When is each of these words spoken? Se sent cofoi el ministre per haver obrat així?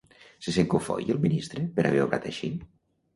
Se 0.45 0.53
sent 0.53 0.69
cofoi 0.71 1.05
el 1.15 1.19
ministre 1.25 1.65
per 1.75 1.85
haver 1.91 2.01
obrat 2.07 2.25
així? 2.31 2.51